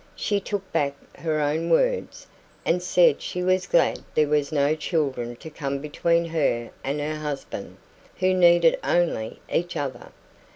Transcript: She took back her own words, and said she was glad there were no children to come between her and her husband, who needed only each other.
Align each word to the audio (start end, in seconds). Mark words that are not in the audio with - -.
She 0.15 0.39
took 0.39 0.71
back 0.73 0.95
her 1.17 1.39
own 1.39 1.69
words, 1.69 2.25
and 2.65 2.81
said 2.81 3.21
she 3.21 3.43
was 3.43 3.67
glad 3.67 3.99
there 4.15 4.27
were 4.27 4.41
no 4.51 4.73
children 4.73 5.35
to 5.35 5.51
come 5.51 5.77
between 5.77 6.25
her 6.25 6.71
and 6.83 6.99
her 6.99 7.17
husband, 7.17 7.77
who 8.15 8.33
needed 8.33 8.79
only 8.83 9.41
each 9.47 9.75
other. 9.77 10.11